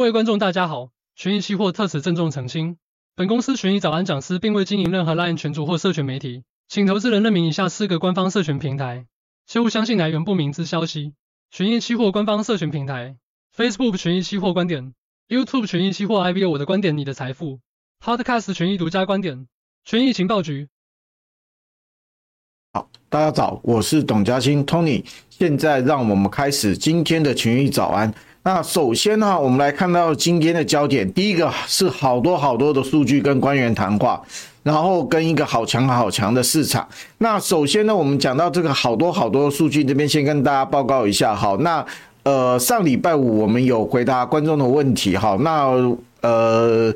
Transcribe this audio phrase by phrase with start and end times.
[0.00, 2.78] 各位观众大家好，群益期货特此郑重澄清，
[3.16, 9.04] 本公司群益早安讲师并未经营任何 LINE 群组或社群媒体，请投资人认明以下四个官方社群平台，
[9.46, 11.12] 切勿相信来源不明之消息。
[11.50, 13.18] 群益期货官方社群平台
[13.54, 14.94] ：Facebook 群益期货观点
[15.28, 17.60] ，YouTube 群益期货 IBO 我的观点你的财富
[18.02, 19.48] ，Podcast 群益独家观点，
[19.84, 20.68] 群益情报局。
[22.72, 25.04] 好，大家早，我是董嘉兴 Tony。
[25.28, 28.14] 现在让我们开始今天的群益早安。
[28.42, 34.20] 那首先呢，我们来看到今天的焦点，第一个是好多好多的数据跟官员谈话，
[34.62, 36.88] 然后跟一个好强好强的市场。
[37.18, 41.34] 那首先呢，我们讲到这个好多好多的数据，这边先跟大家报告一下。
[41.34, 41.84] 好，那
[42.22, 45.16] 呃上礼拜五我们有回答观众的问题。
[45.16, 45.70] 好，那
[46.22, 46.94] 呃。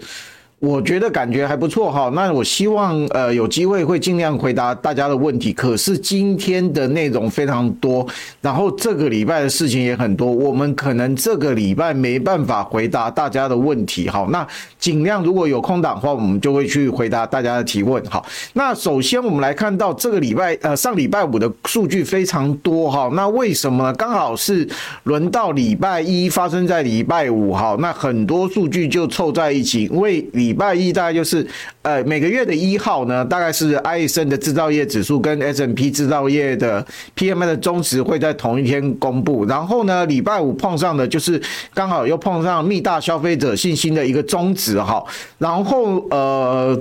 [0.64, 5.52] 我觉得感觉还不错哈，那我希望呃有机会会尽量回答大家的问题。
[5.52, 8.07] 可是今天的内容非常多，
[8.40, 14.09] 然后这个礼拜的事情也很多，我们可能这个礼拜没办法回答大家的问题。
[14.09, 14.46] 好，那
[14.79, 18.02] 尽量如果有空档的话，我们就会去回答大家的提问。
[18.07, 23.92] 好，那首先我们来看到这个礼拜呃上礼拜五的数据非常多哈，那为什么？
[23.95, 24.66] 刚好是
[25.02, 30.54] 轮到礼拜一发生在礼拜五哈，那很多数据就凑在一起，因为礼。
[30.55, 31.45] 礼拜一大概就是，
[31.83, 39.45] 呃，每个月的一号呢，大概是埃森的制造业指数跟 S M P 制造业的 PMI 的中值会在同一天公布。
[39.47, 41.43] 然后呢，礼拜五碰上的就是
[41.75, 45.05] 刚好又碰上密大消费者信心的一个中值哈。
[45.38, 46.80] 然后呃。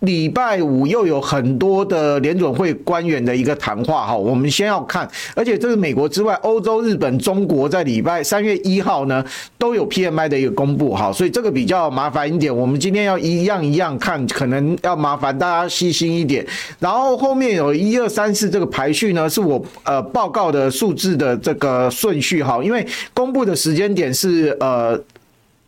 [0.00, 9.22] 礼拜五又有很多的联准会官员的一个谈话哈，我们先要看，而且这是美国之外，欧洲、日本、中国在礼拜三月一号呢
[9.58, 16.46] 都有 PMI 的一个公布哈，所以这个比较麻烦一点，我们今天要一样一样看，可能要麻烦大家细心一点。
[16.78, 24.98] 然后后面有一二三四这个排序呢，是我呃报告的数字的这个顺序哈，因为公布的时间点是呃。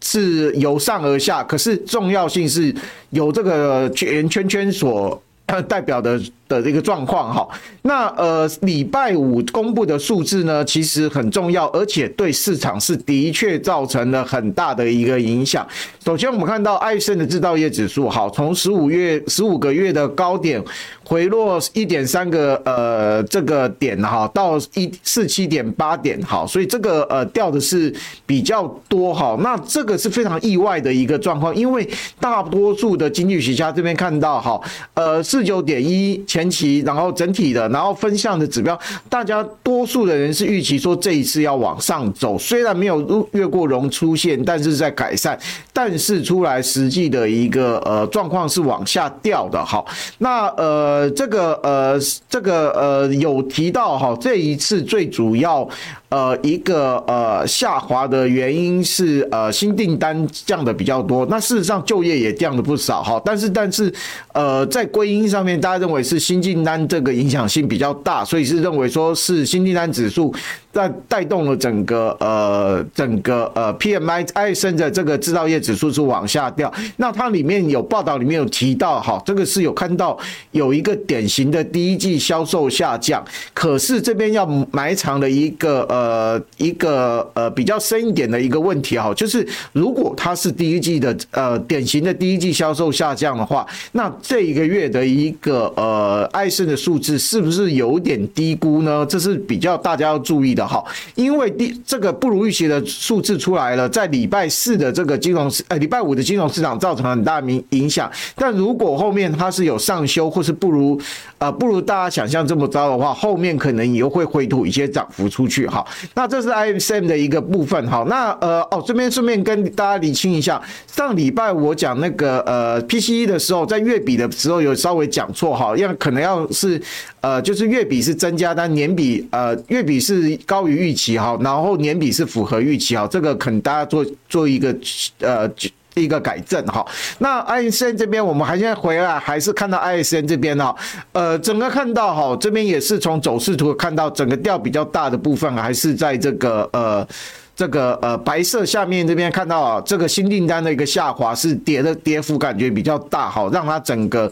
[0.02, 2.74] 是由上而下，可是重要性是
[3.10, 5.22] 有这个圆圈圈所
[5.66, 6.20] 代表的。
[6.52, 7.48] 的这个状况哈，
[7.82, 15.66] 那呃礼拜五公布的数字呢，其实很重要，而且对市场是的确造成了很大的一个影响。
[16.04, 20.62] 首先，我们看到艾森的制造业指数，好，从十五月十五个月的高点
[21.02, 27.94] 回落一点三个呃这个点哈，到一四七点八点，好，所以这个呃掉的是
[28.26, 29.38] 比较多哈。
[29.40, 31.88] 那这个是非常意外的一个状况，因为
[32.20, 34.60] 大多数的经济学家这边看到哈，
[34.92, 36.41] 呃四九点一前。
[36.42, 45.38] 前期，然后整体的，然后分项的指标，大家多数的人是预期说这一次要往上走，虽然没有越过荣出现，但是在改善，
[45.72, 49.84] 但是出来实际的一个呃状况是往下掉的哈。
[50.18, 51.96] 那呃这个呃
[52.28, 55.68] 这个呃有提到哈，这一次最主要。
[56.12, 63.90] 呃，一个呃下滑的原因是呃新订单降的比较多，那事实上就业也降了不少哈，但是但是
[64.34, 70.34] 呃在归因上面，大家认为是新订单这个影响性比较大，所以是认为说是新订单指数。
[70.72, 76.72] 在带动了整个呃整个呃 PMI ISM 的这个制造业指数是往下掉。
[76.96, 80.18] 那它里面有报道里面有提到，哈，这个是有看到
[80.52, 83.22] 有一个典型的第一季销售下降。
[83.52, 99.04] 可是这边要埋藏了一个呃一个呃比较深一点的一个问题哈，就是如果它是第一季的呃典型的第一季销售下降的话，那这一个月的一个呃 ISM 的数字是不是有点低估呢？
[99.06, 100.61] 这是比较大家要注意的。
[100.66, 108.10] 好，因为第这个不如预期的数字出来了，在礼拜四的这个金融市，呃，礼拜五的金融市场造成了很大影影响。
[108.36, 111.00] 但如果后面它是有上修，或是不如，
[111.38, 115.66] 呃，不如大家想象这么糟的话，后面可能也会回吐一些涨幅出去。
[115.66, 117.86] 好，那这是 ISM 的一个部分。
[117.88, 126.80] 好，那呃，哦，这边顺便跟大家理清一下，上礼拜我讲那个呃 PCE 的时候，在月比的时候有稍微讲错哈，因为可能要是
[127.20, 130.38] 呃，就是月比是增加，但年比呃月比是。
[130.52, 134.76] 高于预期哈，然后年比是符合预期哈，这个可能大家做做一个
[135.20, 135.50] 呃
[135.94, 136.84] 一个改正哈。
[137.20, 140.76] 那 ISM 这边我们还现在回来还是看到 ISM 这边哈，
[141.12, 147.08] 呃，整个看到哈，这边也是从走势图看到整个掉比较大的部分还是在这个呃
[147.56, 154.30] 这个呃白色下面这边看到啊，这个新订单的一个下滑是跌的跌幅感觉比较大哈，让它整个。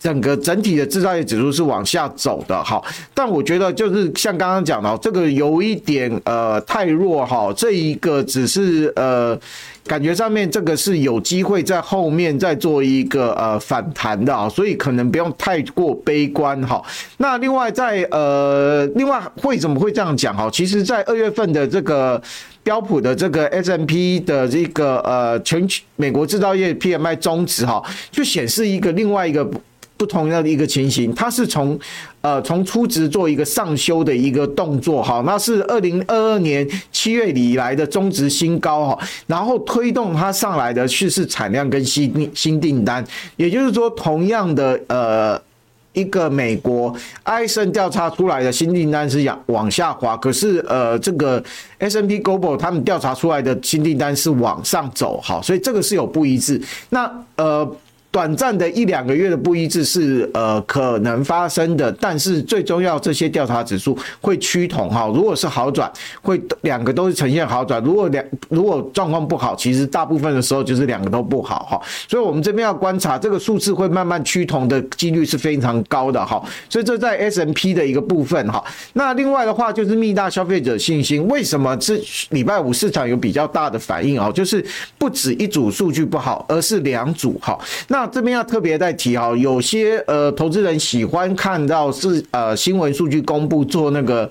[0.00, 2.82] 整个整体的制造业指数是往下走的哈，
[3.12, 9.38] 但我觉得就是像刚刚讲的，这个有一点呃太弱哈，这一个只是呃
[9.86, 16.82] 感觉上面这个是有机会在后面再做一个呃反弹的啊，所以可能不用太过悲观哈。
[17.18, 20.48] 那另外在呃另外为什么会这样讲哈？
[20.50, 22.18] 其实，在二月份的这个
[22.62, 29.46] 标普的这个 S M P 的这个呃全美国制造业 PMI 终值哈，就显示一个另外一个。
[30.00, 31.78] 不同样的一个情形，它是从
[32.22, 43.04] 呃从初值做一个上修的一个动作哈，那是二零二二年七月以来的中值新高哈，然后推动它上来的是是产量跟新新订单，
[43.36, 45.38] 也就是说同样的呃
[45.92, 51.44] 一个美国艾森调查出来的新订单是往往下滑，可是呃这个
[51.76, 56.58] S M P Global 他们调查出来的新订单是往上走哈，所以这个是有不一致。
[56.88, 57.70] 那呃。
[58.10, 65.06] 短暂的一两个月的不一致是呃可能发生的，但是最重要这些调查指数会趋同哈。
[65.14, 65.90] 如果是好转，
[66.20, 71.80] 会两个都是呈现好转；如果两如果状况不好，其实大部分的时候就是两个都不好哈。
[72.08, 76.42] 所以我们这边要观察这个数字会慢慢趋同的几率是非常高的哈。
[76.68, 78.62] 所以这在 S&P 的一个部分哈。
[78.94, 81.96] 那另外的话就是密大消费者信心，为什么这
[82.30, 84.30] 礼拜五市场有比较大的反应啊？
[84.32, 84.64] 就是
[84.98, 87.56] 不止一组数据不好，而是两组哈。
[87.86, 94.28] 那那这边要特别再提哈，有些呃投资人喜欢看到是呃新闻数据公布做那个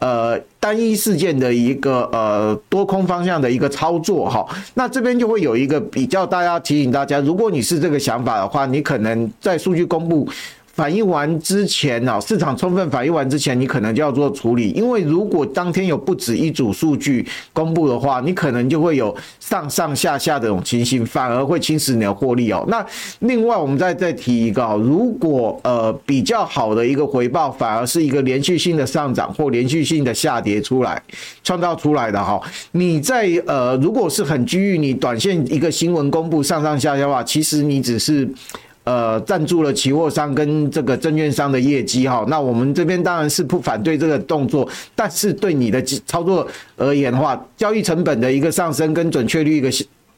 [0.00, 10.28] 呃单一事件的一个呃多空方向的一个操作哈，那这边就会有一个比较，大家提醒大家，如果你是这个想法的话，你可能在数据公布。
[10.72, 22.64] 反映完之前呢，市场充分反映完之前，你可能就要做处理，因为如果当天有不止一组数据公布的话，你可能就会有上上下下的这种情形，反而会侵蚀你的获利哦。
[22.68, 22.84] 那
[23.20, 31.00] 另外我们再再提一个，如果呃比较好的一个回报，反而是一个连续性的上涨或连续性的下跌出来
[31.44, 32.40] 创造出来的哈，
[32.72, 38.26] 你在呃如果是很拘于你短线一个新闻公布上上下下的话，其实你只是。
[38.84, 46.46] 呃，赞助了期货商跟这个证券商的业绩哈，那我们这边当然是不反对这个动作，但是对你的操作
[46.76, 49.70] 而言的话，交易成本的一个上升跟准确率一个。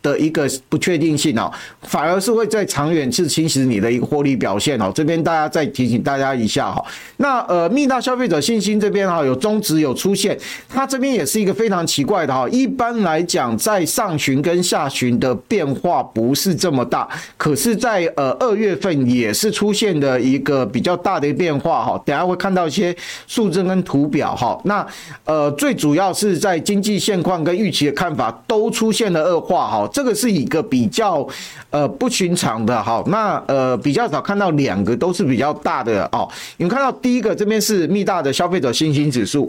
[0.04, 1.50] 的一个不确定性哦，
[1.82, 4.92] 反而是会在长远是侵蚀你的一个获利表现哦。
[4.94, 6.84] 这边大家再提醒大家一下哈。
[7.16, 12.46] 那呃，密大消费者信心这边哈有中值有出现，它这边也是一个非常奇怪的哈。
[12.50, 17.08] 一般来讲，在上旬跟下旬的变化不是这么大，
[17.38, 22.02] 可是在呃二月份也是出现的一个比较大的变化哈。
[22.04, 22.94] 等下会看到一些
[23.26, 24.60] 数字跟图表哈。
[24.64, 24.86] 那
[25.24, 29.88] 呃，最主要是在经济现况跟预期的看法都出现了恶化哈。
[29.94, 31.24] 这个是一个比较
[31.70, 36.28] 呃不寻常的哈，那呃比较少看到两个都是比较大的哦。
[36.56, 39.48] 你们看到第一个这边是密大的消费者信心指数，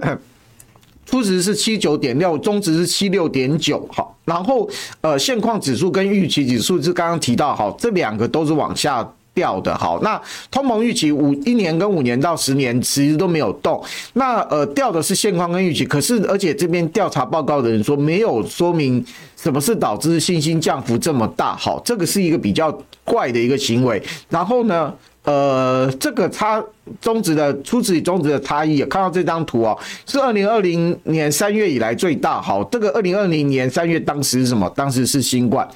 [1.06, 4.68] 初值是七九点六，中值是七六点九，好，然后
[5.00, 9.10] 呃现况指数跟预期指数是刚刚提到好，这两个都是往下。
[9.32, 13.82] 掉的好，那通膨预期五一年跟五年到十年其实都没有动，
[14.14, 19.04] 那呃掉的是现况跟预期，可是而且这边调查报告的人说没有说明
[19.36, 24.02] 什么是导致信心降幅这么大，好，这个是一个比较怪的一个行为。
[24.28, 24.92] 然后呢，
[25.24, 26.62] 呃，这个差
[27.00, 34.70] 中值的初值与中值的差异，看到这张图哦，是二零二零年三月以来最大，好，这个二零二零年三月当时是什么？
[34.76, 35.66] 当时是新冠。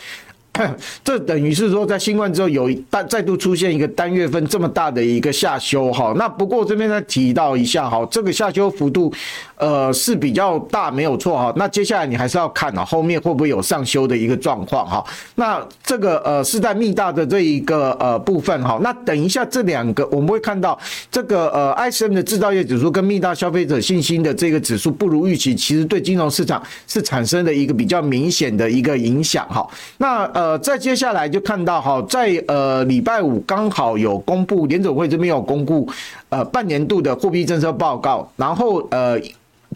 [1.03, 6.15] 这等于是说，在新冠之后有单再度出现一个单月份这么大的一个下修哈。
[6.17, 9.13] 那不过这边再提到一下哈，这个下修幅度
[9.56, 11.53] 呃是比较大，没有错哈。
[11.56, 15.05] 那接下来你还是要看啊，后面会不会有上修的一个状况哈。
[15.34, 18.79] 那这个呃是在密大的这一个呃部分哈。
[18.81, 20.79] 那等一下这两个我们会看到
[21.11, 29.69] 这个呃 ISM 的制造业指数跟密大消费者信心的这个指数不如预期，其实对金融市场是产生了一个比较明显的一个影响哈。
[29.99, 30.44] 那呃。
[30.44, 35.89] 呃，再接下来就看到哈，在呃礼拜五刚好有公布，联总会这边有公布
[36.29, 39.19] 呃半年度的货币政策报告，然后呃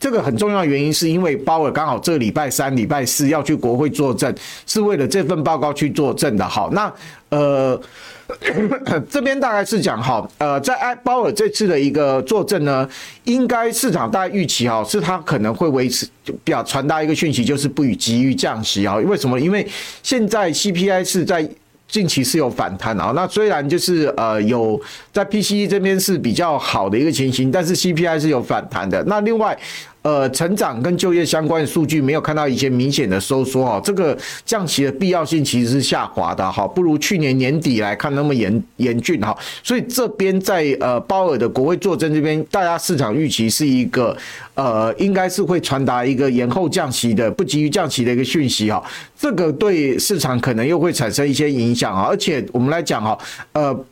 [0.01, 4.35] 这个很重要的原因是因为鲍尔刚好这个礼拜三、礼拜四要去国会作证，
[4.67, 6.49] 是为了这份报告去作证的。
[6.49, 6.93] 好，那
[7.31, 7.81] 呃。
[9.09, 12.87] 这边大概是讲哈，呃，在埃鲍尔这次的一个作证呢，
[13.25, 16.07] 应该市场大概预期哈，是他可能会维持，
[16.45, 18.97] 表传达一个讯息，就是不予急于降息啊。
[18.97, 19.41] 为什么？
[19.41, 19.67] 因为
[20.03, 21.49] 现在 CPI 是在
[21.89, 23.13] 近期是有反弹啊。
[23.17, 24.81] 那虽然就是呃有
[25.13, 29.03] 在 PCE 这边是比较好的一个情形，但是 CPI 是有反弹的。
[29.05, 29.59] 那另外。
[30.09, 44.17] 呃成长跟就业相关的数据没有看到一些明显的收缩哈，这个降息的必要性其实是下滑的哈，不如去年年底来看那么严严峻哈，所以这边在呃鲍尔的国会作证这边，大家市场预期是一个
[44.55, 48.83] 呃应该是会传达一个延后降息的不急于降息的一个讯息哈，
[49.15, 53.19] 这个对市场可能又会产生一些影响啊，而且我们来讲哈，
[53.53, 53.85] 呃。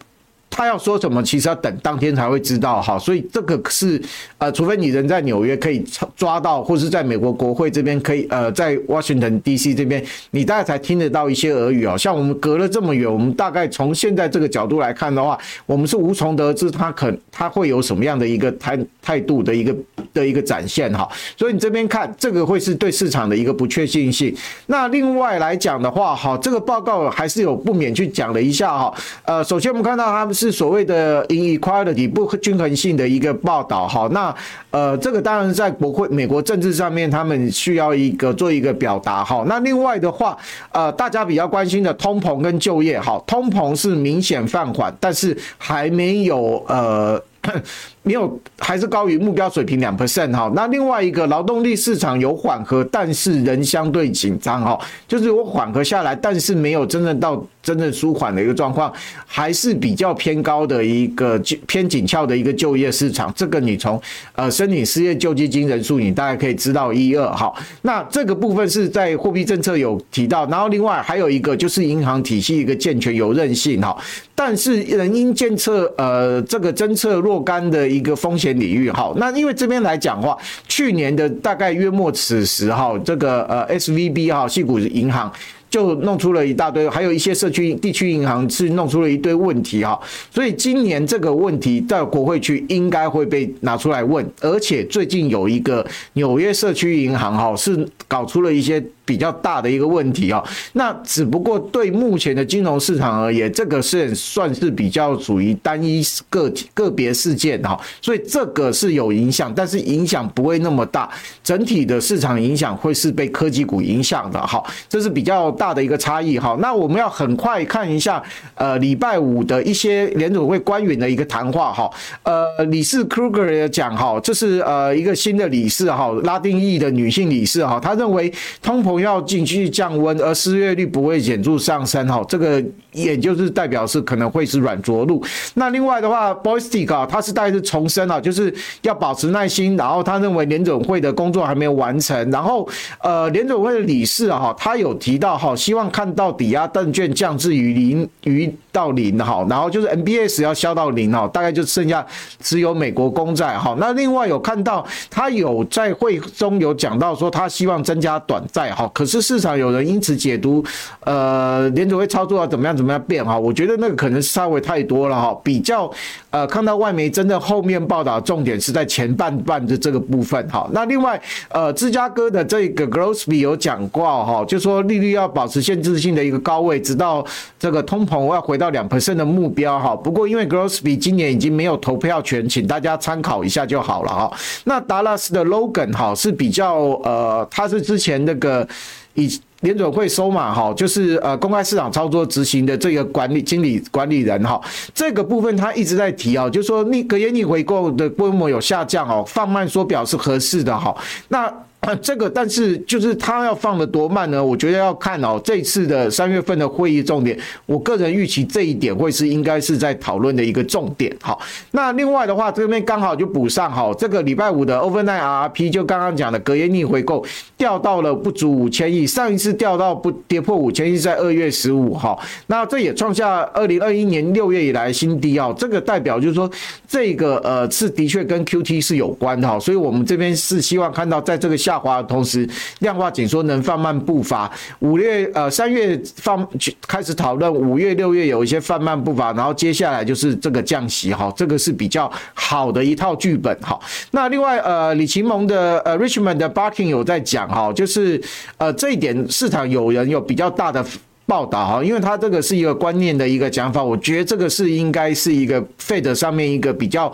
[0.56, 4.00] 他要说什么，其实要等当天才会知道哈，所以这个是
[4.38, 5.84] 呃，除非你人在纽约可以
[6.16, 11.94] 抓到，或是在美国国会这边可以呃，在 Washington DC 这边，你大概才听得到一些耳语哦。
[11.98, 19.76] 像我们隔了这么远，我们大概从现在这个角度来看的话，我们是无从得知他可他会有什么样的一个态态度的一个
[20.14, 21.06] 的一个展现哈。
[21.36, 24.34] 所以你这边看这个会是对市场的一个不确定性。
[24.68, 28.94] 那另外来讲的话，哈，这个报告还是有不免去讲了一下哈。
[29.26, 30.45] 呃，首先我们看到他们是。
[30.46, 34.32] 是所谓的 inequality 不均衡性的一个报道，好，那
[34.70, 40.38] 呃，这个当然在国会美国政治上面，他们需要一个做一个表达，好，那另外的话，
[40.70, 47.20] 呃，大家比较关心的通膨跟就业，好，通膨是明显放缓，但是还没有呃。
[48.02, 50.50] 没有，还是高于目标水平两 percent 哈。
[50.54, 58.92] 那另外一个劳动力市场有缓和，但是仍相对紧张哈，就是我缓和下来，但是没有真正到真正舒缓的一个状况，
[59.26, 61.36] 还是比较偏高的一个
[61.66, 63.32] 偏紧俏的一个就业市场。
[63.36, 64.00] 这个你从
[64.34, 67.52] 呃申请失业救济金人数，你大概可以知道一二哈。
[67.82, 73.96] 那这个部分是在货币政策有提到，然后另外还有一个就是银行体系一个健全有韧性哈，
[74.34, 77.86] 但是仍因监测呃这个侦测若干的。
[77.86, 80.36] 一个风险领域，好，那因为这边来讲话，
[80.68, 85.32] 去年的大概约莫此时，哈，这个呃，SVB 哈，系股银行。
[85.68, 90.00] 就弄出了一大堆，还有一些社区地区银行是弄出了一堆问题哈，
[90.30, 111.08] 所以今年这个问题到国会去应该会被拿出来问，而且最近有一个纽约社区银行哈是搞出了一些比较大的一个问题哦，那只不过对目前的金融市场而言，这个是算是比较属于单一个体个别事件哈，所以这个是有影响，但是影响不会那么大，
[111.44, 118.20] 整体的市场影响会是被科技股影响的哈，这是比较大的一个差异哈，那我们要很快看一下，
[118.56, 121.88] 呃，礼拜五的一些联准会官员的一个谈话哈，
[122.24, 135.22] 呃，理事 Kruger 也讲哈，这是呃一个新的理事哈，拉丁裔的女性理事哈，他认为通膨不要继续降温，而失业率不会显著上升哈，这个也就是代表是可能会是软着陆。
[135.52, 138.50] 那另外的话 b o y s t i c 啊，他是大概是重申啊，就是
[138.80, 142.66] 要保持耐心，然后他认为联准会的工作还没有完成，然后
[143.02, 145.36] 呃，联准会的理事哈，他有提到。
[145.36, 152.06] 哈，希望看到抵押证券降至于零，于到零哈，然后就是 MBS 要消到零哈，大概就剩下
[152.40, 153.76] 只有美国公债哈。
[153.78, 160.64] 那另外有看到他有在会中有讲到说他希望增加短债哈，可是市场有人因此解读，
[161.04, 165.88] 呃，联准会操作要怎么样怎么样变哈，我觉得那个可能稍微太多了哈，比较
[166.30, 170.68] 呃看到外媒真的后面报道重点是在前半段的这个部分哈。
[170.72, 175.26] 那另外呃芝加哥的这个 Groesby 有讲过哈，就说利率要。
[175.36, 177.22] 保持限制性的一个高位，直到
[177.58, 179.94] 这个通膨要回到两 percent 的目标哈。
[179.94, 184.32] 不过因为 Groesby 今年已经没有投票权，请大家参考一下就好了哈。
[184.64, 188.66] 那达拉斯的 Logan 哈是比较呃，他是之前那个
[189.14, 194.60] 以联准会收嘛哈，就是呃公开市场操作执行的这个管理经理管理人哈。
[194.94, 200.94] 这个部分他一直在提啊，就是说你隔夜逆回购的规模有下降哦，放慢缩表是合适的哈。
[201.28, 201.50] 那，
[201.96, 204.44] 这个但是就是他要放的多慢呢？
[204.44, 211.14] 我觉得要看哦，这次的三月份的会议重点，我个人预期这一点会是应该是在讨论的一个重点。
[211.22, 211.40] 好，
[211.70, 217.24] 那另外的话，这边刚好就补上哈，这个礼拜五的 Overnight RRP 就刚刚讲的隔夜逆回购
[217.56, 225.54] 掉到了不足五千亿，上一次掉到不跌破五千亿在二月十五号，那这也创下二零二一年六月以来新低哦。
[225.56, 226.50] 这个代表就是说
[226.88, 231.75] 这个呃是的确跟 QT 是有关的哈，所以我们这边是希望看到在这个下。
[231.78, 232.48] 滑的同时，
[232.80, 234.50] 量化紧缩能放慢步伐。
[234.80, 236.46] 五月呃三月放
[236.86, 243.78] 开始讨论，五月六月有一些放慢步伐，然后接下来就是这个降息哈，这个是比较好的一套剧本哈。
[244.10, 248.20] 那另外呃李奇蒙的呃 Richmond 的 Barking 有在讲哈，就是
[248.58, 250.84] 呃这一点市场有人有比较大的
[251.26, 257.12] 报道哈，因为他这个是一个观念的一个讲法，我觉得这个是应该是一个 Fed 上面一个比较。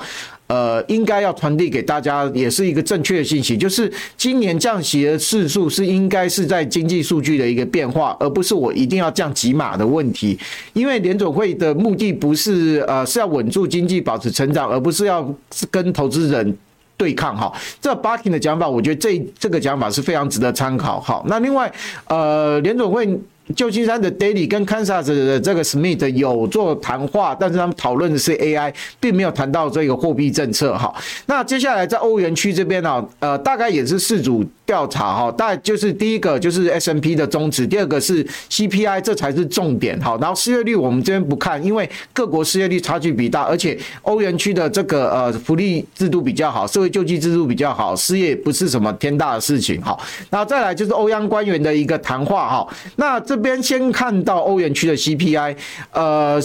[0.52, 10.38] 呃，应该要传递给大家，也是一个正确的信息，就是今年降息的次数是应该是在经济数据的一个变化，而不是我一定要降几码的问题。
[10.74, 15.34] 因为联总会的目的不是呃是要稳住经济、保持成长，而不是要
[15.70, 16.54] 跟投资人。
[16.98, 17.50] 对抗哈。
[17.80, 21.00] 这 Barkin 的讲法，我觉得这这个讲法是非常值得参考。
[21.00, 21.72] 好，那另外
[22.08, 23.18] 呃联总会。
[23.56, 30.76] 旧金山的 Daily 跟 Kansas 的这个 Smith 有做谈话，但是他们讨论的是 AI，并没有谈到这个货币政策。
[30.78, 30.94] 哈，
[31.26, 39.98] 那接下来在欧元区这边呢，呃，大概也是四组调查哈，大概就是第一个就是 S&P 的终值，第二个是 CPI，这才是重点。
[40.00, 49.82] 哈，然后失业率我们这边不看，因为各国失业率差距比大，而且欧元区的这个呃福利制度比较好，社会救济制度比较好，失业不是什么天大的事情。
[49.82, 55.56] 好，那再来就是欧央官员的一个谈话哈，那这边先看到欧元区的 CPI，
[55.92, 56.38] 呃。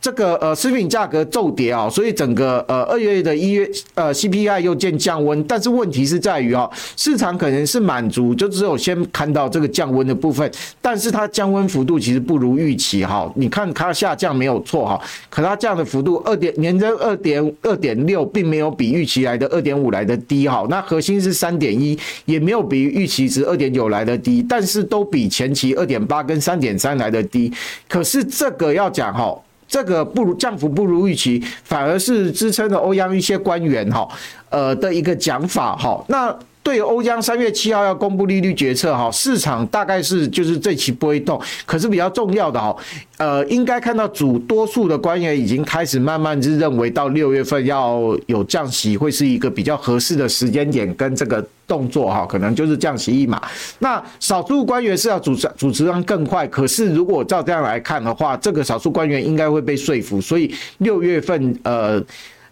[0.00, 10.48] 这个呃，食品价格骤跌啊，所以整个呃二月的一月呃 CPI 又见降温，但是问题是在于啊，市场可能是满足，就只有先看到这个降温的部分，
[10.80, 13.30] 但是它降温幅度其实不如预期哈。
[13.34, 20.64] 你看它下降没有错哈，可它降的幅度二点年增二点二点六，并没有比预期来的二点五来的低哈。
[20.70, 27.52] 那核心是三点一，也没有比预期值二点九来的低，但是都比前期二点八跟三点三来的低。
[27.88, 29.36] 可是这个要讲哈。
[29.68, 34.08] 这个不如降幅不如预期，反而是支撑了欧央一些官员哈，
[34.48, 36.02] 呃的一个讲法哈。
[36.08, 42.76] 那对欧江三月七号要公布利率决策哈，市场大概是就是这期不会动，可是比较重要的哈。
[43.16, 53.42] 呃，应该看到主多数的官员已经开始慢慢是认为到六月份要有降息，会是一个比较合适的时间点跟这个动作哈，可能就是降息一码。
[53.78, 62.02] 那少数官员是要主持主持上更快，可是如果照这样来看的话，这个少数官员应该会被说服，所以六月份呃。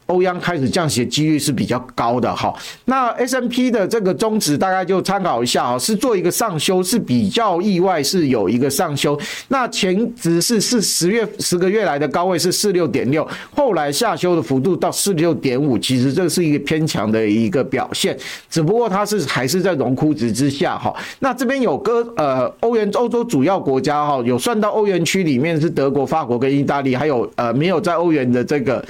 [0.07, 9.19] 欧央开始降息的几率是比较高的哈，那 S&P 的这个中值大概就参考一下啊，是做一个上修，是比较意外，是有一个上修。
[9.49, 18.17] 那前值是是十月十个月来的高位是四六点六，后来下修的幅度到四六点五，其实这是一个偏强的一个表现，
[18.49, 20.95] 只不过它是还是在荣枯值之下哈。
[21.19, 28.85] 那这边有个呃欧元欧洲主要国家哈，有算到欧元区里面是德国、法国跟意大利，还有呃没有在欧元的这个。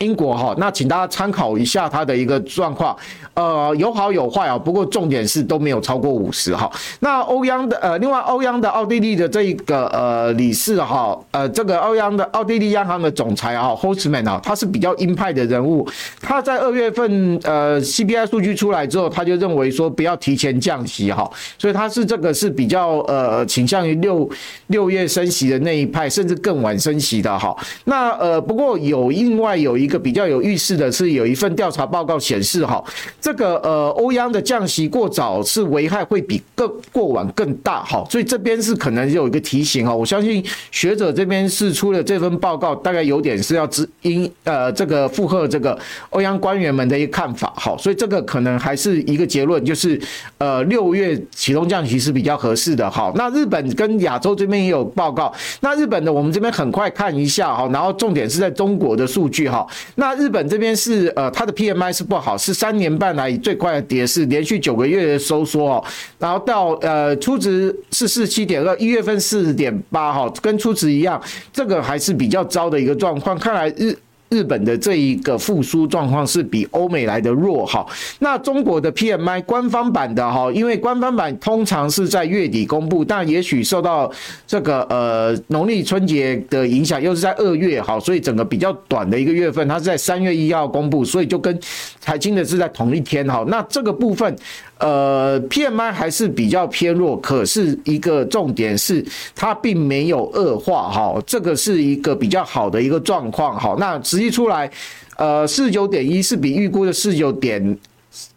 [0.00, 2.96] 英国哈，那请大家参考一下它的一个状况，
[3.34, 6.70] 呃，有好有坏啊，不过重点是都没有超过五十哈。
[7.00, 15.86] 那欧央的呃，另外欧央的奥地利的这一个呃理事哈，呃，这个欧央的奥地利央行的总裁啊，Holzmann 啊，他是比较鹰派的人物，
[16.22, 24.26] 他在二月份呃 CPI 数据出来之后，他就认为说不要提前降息哈，所以他是这个是比较呃倾向于六
[24.68, 27.54] 六月升息的那一派，甚至更晚升息的哈。
[27.84, 29.89] 那呃不过有另外有一。
[29.90, 32.80] 一个比较有预示的是，有一份调查报告显示，哈，
[33.20, 45.76] 这个呃，欧央的降息过早是危害会比更过晚更大，哈，所以这边是可能有一个提醒哈，我相信学者这边是出了这份报告，大概有点是要支因呃这个附和这个
[46.10, 50.00] 欧央官员们的一个看法，哈，所以这个可能还是一个结论，就是
[50.38, 53.12] 呃六月启动降息是比较合适的，哈。
[53.16, 59.66] 那日本跟亚洲这边也有报告，那日本的我们这边很快看一下，哈，然后重点是在中国的数据，哈。
[59.96, 65.84] 那日本这边是呃，它的 PMI 是不好，是三年半来以最快的跌势，连续九个月的收缩哦。
[66.18, 71.20] 然后到呃初值是四七点二，一月份四十点八哈，跟初值一样，
[71.52, 73.38] 这个还是比较糟的一个状况。
[73.38, 73.96] 看来日。
[74.30, 77.84] 日本的这一个复苏状况是比欧美来的弱哈，
[78.20, 84.10] 那中国的 PMI 官方版的哈，因为官方版通常是在月底公布，但也许受到
[84.46, 91.58] 这个呃农历春节的影响，又是在二月哈，所以整个比较短的一个月份，它是在三月一号公布，所以就跟
[91.98, 94.36] 财经的是在同一天哈，那这个部分。
[94.80, 103.76] 呃，PMI 还是比较偏弱，可是一个重点是它并没有恶化哈，这个是一个比较好的一个状况哈。
[103.78, 104.70] 那实际出来，
[105.16, 107.78] 呃，四九点一是比预估的四九点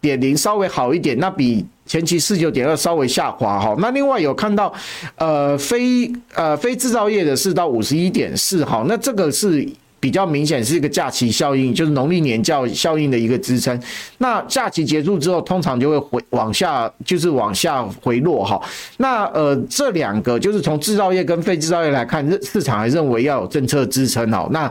[0.02, 3.76] 点零稍微好一点，那比前期四九点二稍微下滑哈。
[3.80, 4.74] 那另外有看到，
[5.16, 9.66] 呃，非呃非制造业的是到五十一点四哈，那这个是。
[10.04, 13.82] 比较明显是一个假期效应，就是农历年假效应的一个支撑。
[14.18, 18.62] 那假期结束之后，通常就会回往下，就是往下回落哈。
[18.98, 24.50] 那呃，这两个就是从制造业跟非制造业来看，市场还认为要有政策支撑哦。
[24.52, 24.70] 那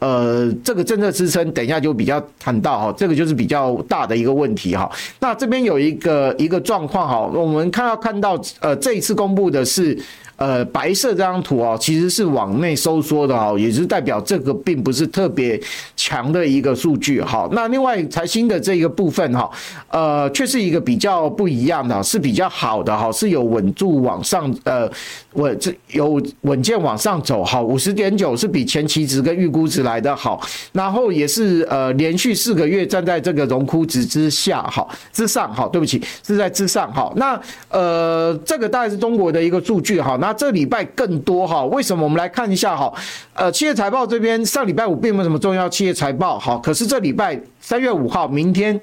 [0.00, 4.90] 呃，这个政策支撑，等一下就比较谈到哈，这个就是比较大的一个问题哈。
[5.18, 9.98] 那这边有一个一个状况哈，我们看到看到呃，这一次公布的是。
[10.36, 15.60] 呃白色这张图哦，其实是往内收缩的哦，也是代表这个并不是特别
[15.96, 17.20] 强的一个数据。
[17.20, 19.50] 好，那另外财新的这个部分哈，
[19.88, 24.90] 呃，却是一个比较不一样的，是比较好的哈，是有稳住往上，呃，
[25.34, 27.44] 稳这有稳健往上走。
[27.44, 30.40] 好，五十点九是比前期值跟预估值来的好，
[30.72, 42.02] 然后也是呃连续四个月站在这个荣枯值之下，好之上，好，对不起，是在之上，好，那呃这个大概是中国的一个数据，哈，那这礼拜更多哈，为什么？
[42.02, 42.90] 我们来看一下哈，
[43.34, 48.80] 呃，企业财报这边上礼拜五并没有什么重要企业财报，好，可是这礼拜三月五号，明天。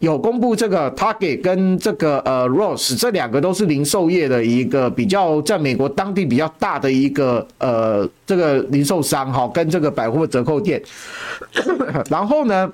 [0.00, 10.80] 有公布这个 Target 跟这个呃 Ross 这两个都是零售业的一个比较在美国当地比较大的一个呃这个零售商哈，跟这个百货折扣店。
[12.08, 12.70] 然后呢，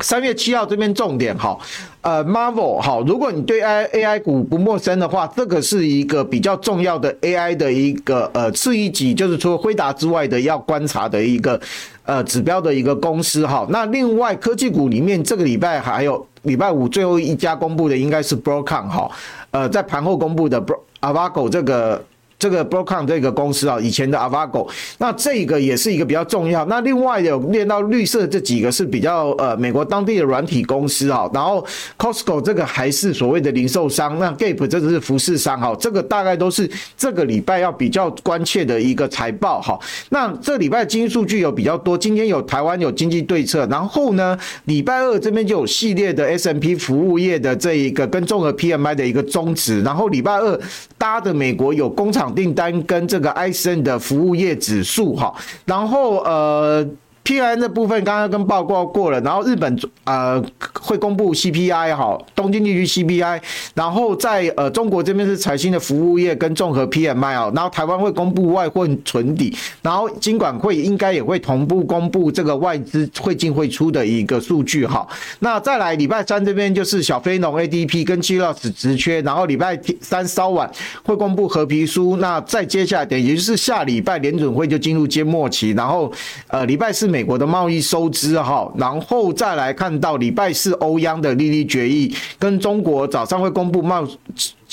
[0.00, 1.56] 三月七号这边重点哈，
[2.00, 11.60] 呃 Marvel 哈，如果你对 I A I 股不陌生的话，这个是一个比较重要的 AI 的一个呃次一级，就是除了辉达之外的要观察的一个。
[12.06, 19.10] 呃，指标的一个公司哈，那另外科技股里面，这个礼拜还有礼拜五最后一家公布的应该是 Broadcom 哈，
[19.52, 20.62] 呃，在盘后公布的
[21.00, 22.04] Avago 这个。
[22.44, 26.62] 这个 Broadcom 这个公司啊，以前的 Avago，那这个也是一个比较重要。
[26.66, 31.64] 那另外有练到绿色这几个是比较呃美国当地的软体公司啊，然后
[31.96, 39.80] Costco 这个还是所谓的零售商，那 Gap 这个是服饰商哈，这个大概都是这个礼拜要比较关切的一个财报哈。
[40.10, 50.60] 那这礼拜经济数据有比较多，今天有台湾有经济对策，然后呢，礼拜二这边就有系列的 S M P 服务业的这一个跟综合 PMI 的一个终值，然后礼拜二
[50.98, 56.86] 搭的美国有工厂订单跟这个 i s n 的服务业指数哈，然后呃。
[57.24, 63.40] P I 那部分刚刚跟报告过了，然后日本呃会公布 C P I 哈，东京地区 C P I，
[63.72, 75.08] 然后在呃中国这边是财新的服务业跟综合 P M I 啊，然后台湾会公布外汇存底，然后金管会应该也会同步公布这个外资汇进汇出的一个数据哈。
[75.38, 80.70] 那再来礼拜三这边就是小非农 A D P 跟 G loss 职缺，然后礼拜三稍晚
[81.02, 86.12] 会公布褐皮书，那再接下来点也就是下礼拜联准会就进入缄默期，然后
[86.48, 87.13] 呃礼拜四。
[87.14, 94.04] 美国的贸易收支哈，然后再来看到礼拜四欧央的利率决议，跟中国早上会公布贸。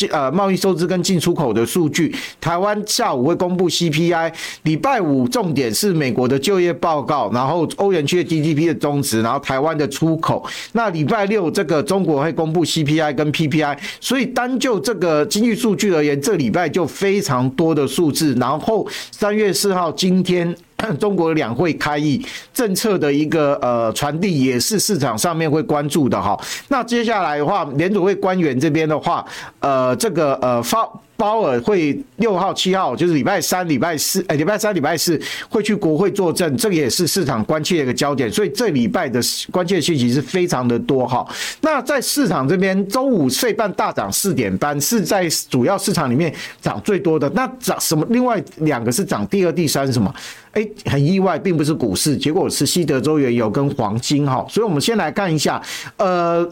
[0.10, 10.44] 呃，贸易收支跟进出口的数据，台湾下午会公布 CPI，礼拜五重点是美国的就业报告，然后欧元区的 GDP 的终值，然后台湾的出口。
[10.72, 18.34] 那礼拜六这个中国会公布 CPI 跟 PPI，所以单就这个经济数据而言，这礼拜就非常多的数字。
[18.40, 20.56] 然后三月四号今天
[21.00, 22.22] 中国两会开议，
[22.54, 26.38] 政策的一个呃传递也是市场上面会关注的哈。
[26.67, 29.24] 那接下来的话，联组会官员这边的话，
[29.60, 29.96] 呃。
[30.02, 30.80] 这个呃，发
[31.22, 38.32] 鲍尔会六号、七号，就是礼拜三、礼拜四，哎，礼拜三、礼拜四会去国会作证，这个也是市场关切的一个焦点。
[38.32, 39.20] 所以这礼拜的
[39.52, 41.24] 关切信息是非常的多哈。
[41.62, 47.30] 那在市场这边，周五税半大涨四点半，是在主要市场里面涨最多的。
[47.36, 48.04] 那涨什么？
[48.10, 50.12] 另外两个是涨第二、第三是什么？
[50.54, 54.44] 哎，很意外，并不是股市，结果是西德州原油跟黄金哈。
[54.50, 55.62] 所以我们先来看一下，
[55.98, 56.52] 呃。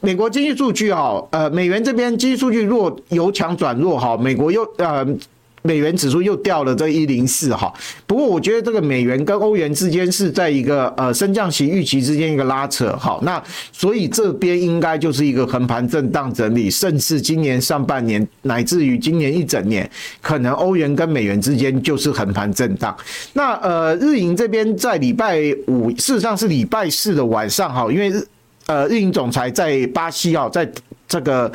[0.00, 5.04] 美国经济数据哈，呃，美元这边经济数据弱，由强转弱哈，美国又呃，
[5.62, 7.72] 美元指数又掉了这一零四哈。
[8.06, 19.90] 不过我觉得这个美元跟欧元之间是在一个呃升降息预期之间一个拉扯哈，那所以这边应该就是一个横盘震荡整理，甚至今年上半年乃至于今年一整年，
[20.22, 22.96] 可能欧元跟美元之间就是横盘震荡。
[23.32, 28.12] 那呃，日银这边在礼拜五，事实上是礼拜四的晚上哈，因为。
[28.68, 30.70] 呃，运营总裁在巴西啊，在
[31.08, 31.50] 这个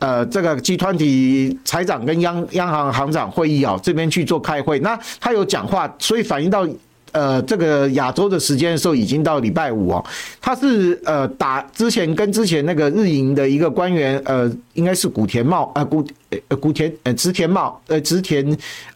[0.00, 6.68] 呃这个集团体财长跟央央行行长会议啊这边去做开会，那他有讲话，所以反映到。
[7.16, 10.04] 呃，这个亚洲的时间的时候，已经到礼拜五哦。
[10.38, 16.06] 他是呃打之前跟之前那个日银的一个官员，呃，应该是古田茂呃古
[16.48, 18.44] 呃古田呃植田茂呃植田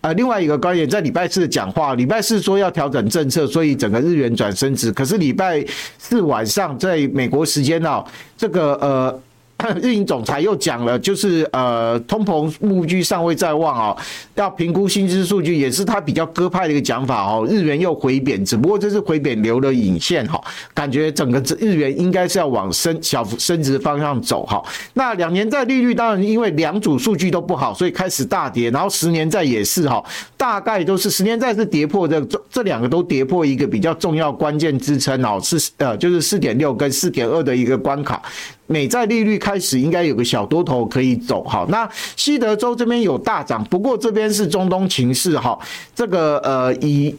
[0.02, 4.92] 呃另外一个官员在礼拜四讲话，礼拜四说要调整政策，所以整个日元转升值。
[4.92, 5.64] 可是礼拜
[5.96, 8.04] 四晚上在美国时间哦，
[8.36, 9.20] 这个呃。
[9.82, 13.96] 日银总裁又讲了，就是呃，通膨目标尚未在望啊，
[14.34, 17.46] 要评估薪资数据，也是他比较鸽派的一个讲法哦。
[17.48, 20.40] 日元又回贬，只不过这是回贬留了引线哈，
[20.72, 24.62] 感觉整个日元应该是要往升小幅升值方向走哈。
[24.94, 30.02] 那两年债利率当然因为两组数据都不好，所以开始大跌，然后十年债也是哈，
[30.36, 38.22] 大概都是十年债是跌破这这这两个都跌破一个比较重要关键支撑哦，是呃就是四点六跟四点二的一个关卡。
[38.70, 41.44] 美债利率开始应该有个小多头可以走。
[41.44, 45.58] 好，那西德州这边有大涨，不过这边是中东情势哈，
[45.94, 47.14] 这个呃以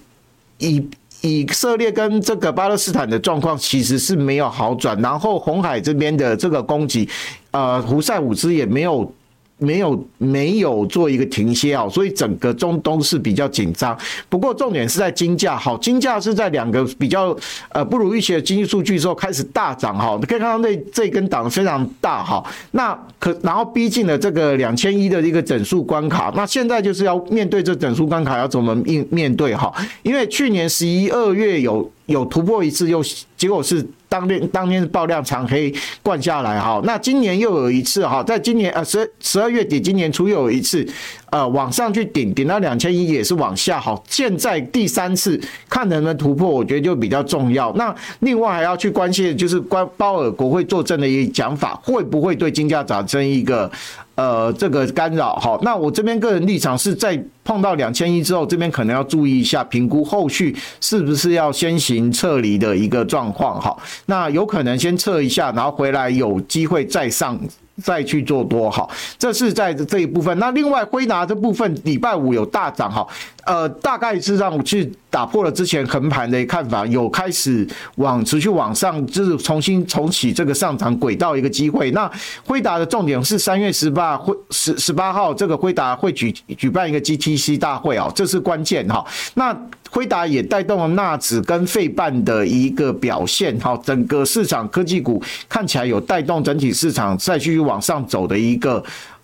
[0.58, 0.90] 以。
[1.24, 7.08] 以色列跟这个巴勒斯坦的状况其实是没有好转，然后红海这边的这个攻击，
[7.52, 9.14] 呃，胡塞武斯也没有。
[9.62, 13.95] 没有没有做一个停歇啊，所以整个中东是比较紧张。
[14.28, 17.38] 不过重点是在金价，好，金价是在两个比较
[17.69, 20.17] 呃不如预期的经济数据之后开始大涨哈。
[20.19, 26.34] 你可以看到那这根档非常大哈，那可然后逼近了这个两千一的一个整数关卡。
[26.36, 29.71] 那现在就是要面对这整数关卡要怎么应面对哈？
[30.02, 33.02] 因为去年十一二月有有突破一次，又
[33.36, 33.84] 结果是。
[34.12, 40.86] 当天当天是爆量长黑灌下来哈，那今年又有一次哈，在今年呃十十二月底，今年初又有一次，
[41.30, 47.71] 呃往上去顶顶到两千一也是往下好，现在第三次看能不能突破，我觉得就比较重要。
[47.78, 53.71] 那另外还要去关心的就是关鲍尔国会作证的一个讲法，会不会对金价产生一个？
[54.15, 67.39] 呃，这个干扰好，那我这边个人立场是在碰到两千一之后，这边可能要注意一下，评估后续是不是要先行撤离的一个状况好，那有可能先撤一下，然后回来有机会再上。
[67.82, 70.38] 再去做多好，这是在这一部分。
[70.38, 73.08] 那另外辉达这部分，礼拜五有大涨哈，
[73.43, 81.91] 呃，大概是让去打破了之前横盘的看法，有开始往持续往上，就是重新重启这个上涨轨道一个机会。
[81.91, 82.10] 那
[82.45, 89.06] 辉达的重点是三月十八会十十八号这个辉达会举举办一个 GTC 大会啊，这是关键哈。
[89.34, 89.56] 那
[89.89, 98.82] 辉达也带动了纳指跟费半的一个表现，哈，整个市场科技股看起来有带动整体市场再继续往上走的一个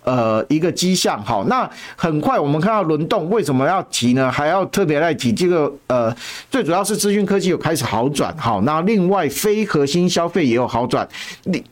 [0.08, 4.32] 呃一个迹象，好，那很快我们看到轮动为什么要提呢？
[4.32, 6.14] 还要特别来提这个呃，
[6.50, 11.06] 最主要是资讯科技有开始好转，好，那另外非核心消费也有好转，
[11.44, 11.62] 你。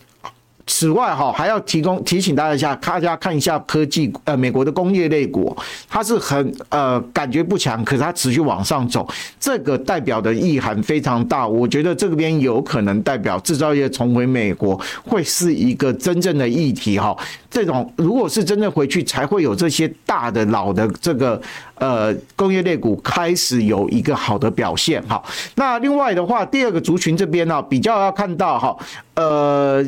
[0.68, 5.57] 此外，哈还要提供提醒大家一下，大家看一下科技呃美国的工业类股，
[5.88, 11.46] 它是很呃感觉不强，可是它持续往上走，这个代表的意涵非常大。
[11.46, 17.16] 我觉得这边有可能代表制造业重回美国会是一个真正的议题哈。
[17.48, 21.40] 这种如果是真正回去，才会有这些大的老的这个
[21.76, 25.22] 呃工业类股开始有一个好的表现哈。
[25.55, 28.76] 那另外的话，第二个族群这边呢，比较要看到哈
[29.14, 29.87] 呃。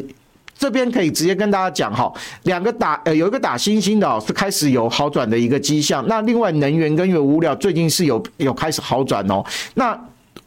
[0.58, 6.04] 这边可以直接跟大家讲哈，两个打呃有一个打星星的哦，是开始有好转的一个迹象。
[6.08, 9.44] 那另外能源跟原物料最近是有有开始好转哦。
[9.74, 9.98] 那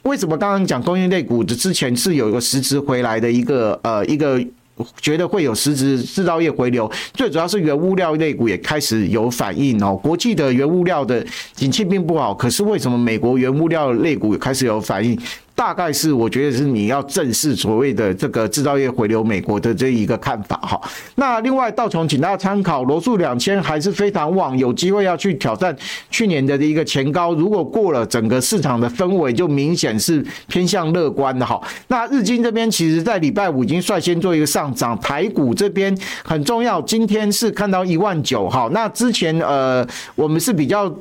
[0.04, 4.44] 为什么刚刚讲工业类股的之前是有一个实质回来的一个呃一个
[5.00, 6.92] 觉得会有实质制造业回流？
[7.14, 9.96] 最主要是原物料类股也开始有反应哦。
[10.02, 15.18] 国际的原物料的景气并不好，可是为什么美国原物料类股也开始有反应？
[15.54, 20.82] 大概是我觉得是你要正视所谓的这个制造业回流美国的这一个看法哈。
[21.16, 25.76] 那另外道琼请大家参考罗素两千还是非常旺，有机会要去挑战
[26.10, 27.34] 去年的一个前高。
[27.36, 31.62] 如果过了，整个市场的氛围就明显是偏向乐观的哈。
[31.90, 38.68] 那日经这边其实在礼拜五已经率先做一个上涨，台股这边很重要，今天是看到一万九哈。
[38.72, 40.92] 那之前呃我们是比较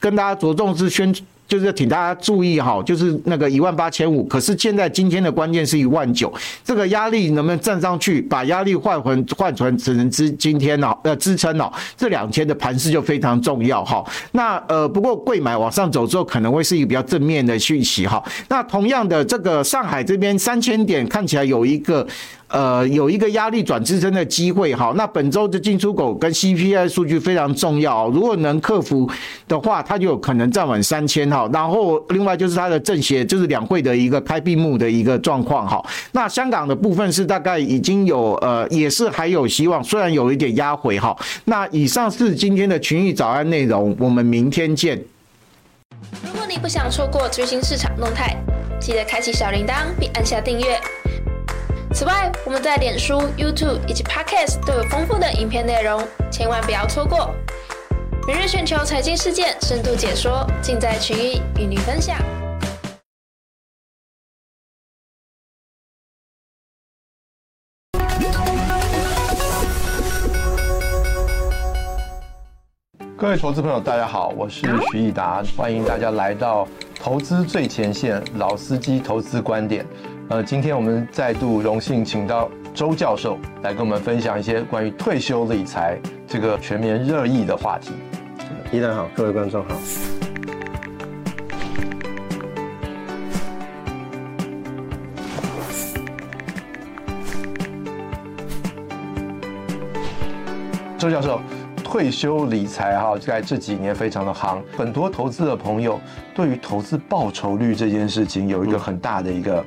[0.00, 1.14] 跟大家着重是宣。
[1.48, 6.32] 就是请大家注意哈，就是那个一万八千五，可是现在今天的关键是一万九，
[6.62, 14.04] 这个压力能不能站上去，把压力换回换成只能支今天呢呃支撑哦，这两天的盘势就非常重要哈。
[14.32, 18.22] 那呃不过贵买往上走之后可能会是一个比较正面的讯息哈。
[18.48, 22.06] 那同样的这个上海这边三千点看起来有一个。
[22.48, 24.92] 呃，有一个压力转支撑的机会哈。
[24.96, 29.08] 那本周的进出口跟 CPI 数据非常重要，如果能克服
[29.46, 31.48] 的话，它就有可能站稳三千哈。
[31.52, 35.84] 然后另外就是它的政协，就是两会的一个开闭幕的一个状况哈。
[36.12, 41.14] 那香港的部分是大概已经有呃，也是还有希望，虽然有一点压回哈。
[41.44, 44.98] 那以上是今天的群益早安内容，我们明天见。
[46.22, 48.34] 如果你不想错过最新市场动态，
[48.80, 50.80] 记得开启小铃铛并按下订阅。
[51.98, 57.34] 此外，我们在脸书、YouTube 以及 Podcast 都有丰富的影片内容，千万不要错过。
[58.24, 62.16] 每日全球财经事件深度解说，尽在群益与你分享。
[73.16, 79.84] 各位投资朋友，大家好，我是徐益达，欢迎大家来到投资最前线，老司机投资观点。
[80.30, 87.92] 呃，今天我们再度荣幸请到周教授来跟我们分享一些关于退休理财这个全面热议的话题。
[88.70, 89.74] 益达好，各位观众好。
[100.98, 101.40] 周教授，
[101.82, 105.98] 退休理财哈，在这几年非常的夯，很多投资的朋友
[106.34, 109.64] 对于投资报酬率这件事情有一个很大的一个。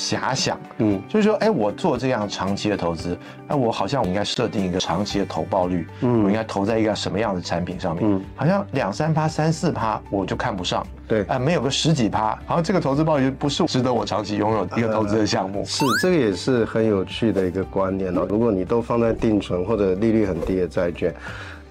[0.00, 8.02] 遐想，嗯，就是说，哎，我做这样长期的投资，那我好像我应该设定一个长期的投报率，嗯，我应该投在一个什么样的产品上面？
[8.10, 15.62] 嗯，好像两三趴、三四趴，我就看不上，对，啊，没有个十几趴，好像这个投资报率不是值得我长期拥有的一个投资的项目。
[15.66, 18.26] 是，这个也是很有趣的一个观念哦。
[18.26, 21.14] 如果你都放在定存或者利率很低的债券。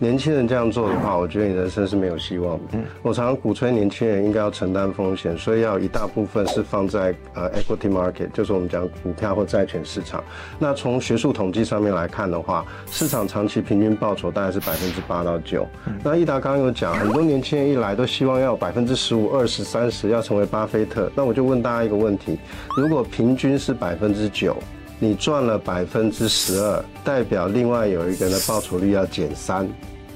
[0.01, 2.63] 年轻人这样做的话，我觉得你人生是没有希望的。
[2.71, 10.23] 嗯，我常常鼓吹年轻人应该要承担风险，所以要一大部分是放在呃 equity market，就是我们讲股票或债券市场。
[10.57, 15.67] 那从学术统计上面来看的话，市场长期平均报酬大概是百分之八到九。
[16.01, 21.11] 那益达刚刚有讲，很多年轻人一来都希望要百分之十五、二十、三十，要成为巴菲特。
[21.13, 22.39] 那我就问大家一个问题：
[22.77, 24.55] 如果平均是百分之九，
[24.99, 29.67] 你赚了百分之十二，代表另外有一个人的报酬率要减三。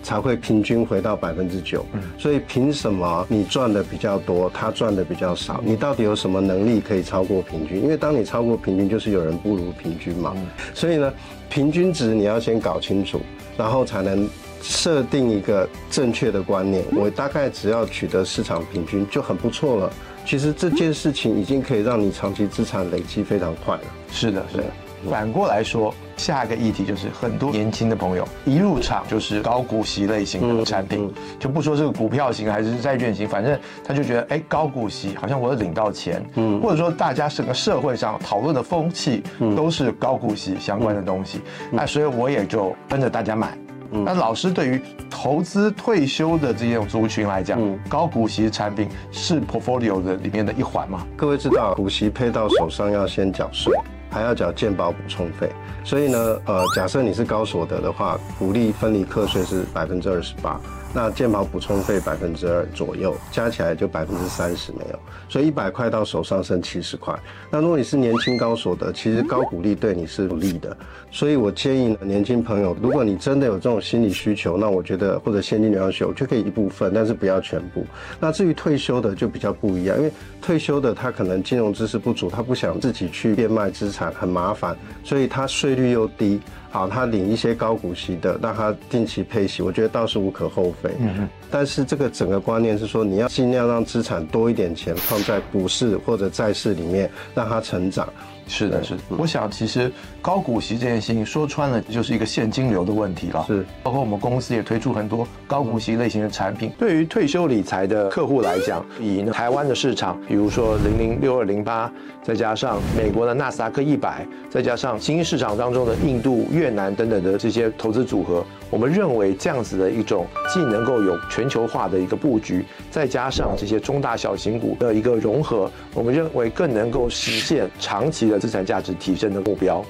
[0.04, 1.86] 才会平均回到百分之九，
[2.20, 5.62] 所以凭什么你赚的比较多，他赚的比较少？
[5.64, 7.82] 你到底有什么能力可以超过平均？
[7.82, 10.36] 因为当你超过平均，就是有人不如平均嘛。
[10.74, 11.14] 所以呢，
[11.50, 13.22] 平均值你要先搞清楚，
[13.58, 14.28] 然后才能
[14.62, 16.84] 设定一个正确的观念。
[16.94, 19.94] 我大概只要取得市场平均就很不错了。
[20.26, 23.82] 其实这件事情已经可以让你长期资产累积非常快了。
[24.12, 24.64] 是的，是的。
[25.10, 39.22] 反过来说，下一个议题就是很多年轻的朋友一入场就是高股息类型的产品，就不说这个股票型还是债券型，反正他就觉得，哎，高股息好像我领到钱，嗯，或者说大家整个社会上讨论的风气
[39.58, 43.58] 都是高股息相关的东西，那所以我也就跟着大家买。
[44.06, 51.06] 那老师对于投资退休的这种族群来讲，高股息产品是 portfolio 的里面的一环吗？
[51.16, 53.74] 各位知道，股息配到手上要先缴税。
[54.10, 55.50] 还要缴健保补充费，
[55.84, 60.62] 所以呢，呃，假设你是高所得的话，股利分离课税是百分之二十八。
[60.96, 67.18] 那健保补充费百分之二左右，加起来就百分之三十没有，所以一百块到手上剩七十块。
[67.50, 70.78] 那如果你是年轻高所得，其实高股利对你是有利的。
[71.10, 77.86] 所以我建议，年轻朋友，如果你真的有这种心理需求，那我觉得或者现金流要求就可以一部分，但是不要全部。
[78.20, 86.40] 那至于退休的就比较不一样，因为退休的他可能金融知识不足，他不想自己去变卖资产，很麻烦，所以他税率又低。
[86.74, 90.90] 好，他领一些高股息的，让他定期配息，我觉得倒是无可厚非。
[91.00, 91.30] 嗯嗯。
[91.52, 98.12] 但是这个整个观念是说，你要尽量让资产多一点钱放在股市或者债市里面，让它成长。
[98.48, 99.02] 是的，是的。
[99.10, 99.92] 我想，其实
[100.24, 103.44] 高股息这件事情说穿了，就是一个现金流的问题了。
[103.46, 106.72] 是，包括我们公司也推出很多高股息类型的产品。
[106.80, 111.92] 对于退休理财的客户来讲，以台湾的市场，比如说零零六二零八，
[112.24, 128.40] 再加上美国的纳斯达克一百，再加上新兴市场当中的印度、越南等等的这些投资组合，我们认为这样子的一种既能够有全球化的一个布局，再加上这些中大小型股的一个融合，我们认为更能够实现长期的。
[128.44, 129.82] 资产价值提升的目标。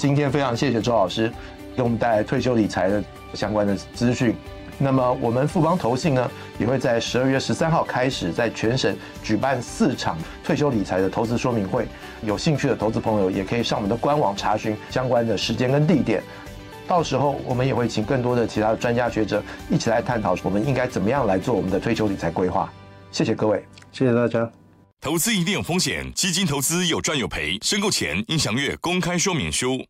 [0.00, 1.30] 今天非常谢谢周老师
[1.76, 4.34] 给我们带来退休理财的相关的资讯。
[4.78, 11.86] 那么我们富邦投信呢，也会在十二月十三号开始在全省举办四场退休理财的投资说明会。
[12.22, 16.22] 有兴趣的投资朋友也可以上我们的官网查询相关的时间跟地点。
[16.88, 22.72] 到时候我们也会请更多的其他的专家学者一起来探讨我们应该怎么样来做我们的退休理财规划。
[23.12, 24.50] 谢谢各位，谢谢大家。
[25.02, 29.86] 投资一定有风险，基金投资有赚有赔，申购前应详阅公开说明书。